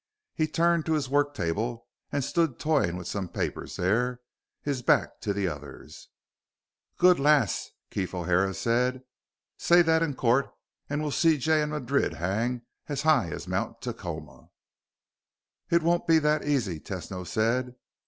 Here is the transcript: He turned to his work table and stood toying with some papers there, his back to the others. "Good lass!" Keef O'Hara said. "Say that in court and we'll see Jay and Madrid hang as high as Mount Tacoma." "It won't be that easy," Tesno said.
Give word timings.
He 0.33 0.47
turned 0.47 0.87
to 0.87 0.93
his 0.93 1.09
work 1.09 1.35
table 1.35 1.85
and 2.11 2.23
stood 2.23 2.57
toying 2.57 2.97
with 2.97 3.07
some 3.07 3.29
papers 3.29 3.75
there, 3.75 4.19
his 4.63 4.81
back 4.81 5.19
to 5.21 5.31
the 5.31 5.47
others. 5.47 6.09
"Good 6.97 7.19
lass!" 7.19 7.69
Keef 7.91 8.15
O'Hara 8.15 8.55
said. 8.55 9.03
"Say 9.57 9.83
that 9.83 10.01
in 10.01 10.15
court 10.15 10.49
and 10.89 11.03
we'll 11.03 11.11
see 11.11 11.37
Jay 11.37 11.61
and 11.61 11.71
Madrid 11.71 12.13
hang 12.13 12.63
as 12.87 13.03
high 13.03 13.29
as 13.29 13.47
Mount 13.47 13.79
Tacoma." 13.79 14.49
"It 15.69 15.83
won't 15.83 16.07
be 16.07 16.17
that 16.17 16.45
easy," 16.47 16.79
Tesno 16.79 17.23
said. 17.27 17.75